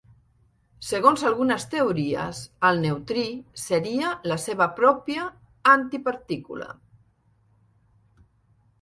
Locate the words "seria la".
3.65-4.41